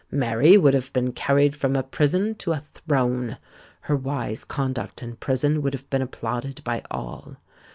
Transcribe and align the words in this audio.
_Mary 0.09 0.57
would 0.57 0.73
have 0.73 0.91
been 0.93 1.11
carried 1.11 1.55
from 1.55 1.75
a 1.75 1.83
prison 1.83 2.33
to 2.33 2.53
a 2.53 2.63
throne. 2.73 3.37
Her 3.81 3.95
wise 3.95 4.43
conduct 4.43 5.03
in 5.03 5.15
prison 5.17 5.61
would 5.61 5.73
have 5.75 5.87
been 5.91 6.01
applauded 6.01 6.63
by 6.63 6.81
all. 6.89 7.37